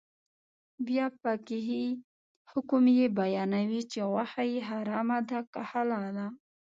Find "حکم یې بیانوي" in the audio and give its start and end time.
2.51-3.81